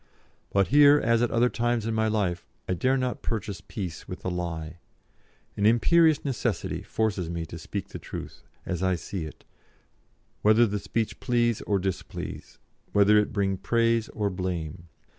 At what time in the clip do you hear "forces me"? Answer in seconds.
6.81-7.45